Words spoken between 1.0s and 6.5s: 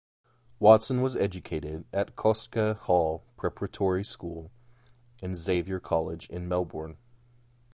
was educated at Kostka Hall preparatory school and Xavier College in